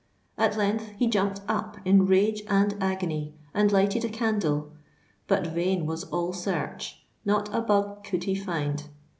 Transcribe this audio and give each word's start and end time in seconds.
At 0.35 0.57
length 0.57 0.93
he 0.97 1.05
jumped 1.05 1.41
up 1.47 1.77
in 1.85 2.07
rage 2.07 2.41
and 2.49 2.75
agony, 2.81 3.35
and 3.53 3.71
lighted 3.71 4.03
a 4.03 4.09
candle. 4.09 4.71
But 5.27 5.45
vain 5.45 5.85
was 5.85 6.05
all 6.05 6.33
search: 6.33 7.03
not 7.23 7.53
a 7.53 7.61
bug 7.61 8.03
could 8.03 8.23
he 8.23 8.33
find. 8.33 8.85